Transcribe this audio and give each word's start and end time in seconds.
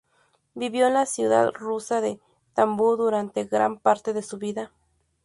Vivió 0.55 0.87
en 0.87 0.95
la 0.95 1.05
ciudad 1.05 1.51
rusa 1.53 2.01
de 2.01 2.19
Tambov 2.55 2.97
durante 2.97 3.43
gran 3.43 3.77
parte 3.77 4.13
de 4.13 4.23
su 4.23 4.39
vida. 4.39 4.71